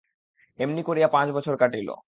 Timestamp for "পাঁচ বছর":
1.07-1.55